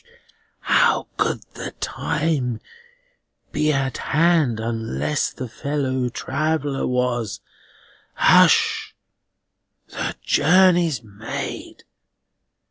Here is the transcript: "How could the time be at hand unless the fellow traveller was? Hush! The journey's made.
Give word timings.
"How 0.61 1.05
could 1.17 1.43
the 1.53 1.73
time 1.73 2.59
be 3.51 3.71
at 3.71 3.99
hand 3.99 4.59
unless 4.59 5.31
the 5.31 5.47
fellow 5.47 6.09
traveller 6.09 6.87
was? 6.87 7.39
Hush! 8.15 8.95
The 9.89 10.15
journey's 10.23 11.03
made. 11.03 11.83